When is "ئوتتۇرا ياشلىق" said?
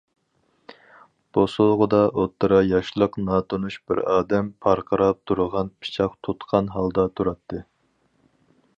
2.21-3.19